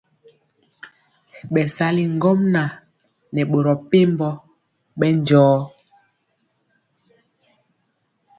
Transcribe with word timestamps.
Bɛsali 1.53 2.03
ŋgomnaŋ 2.15 2.69
nɛ 3.33 3.41
boro 3.49 3.73
mepempɔ 3.77 4.29
bɛndiɔ. 4.97 5.57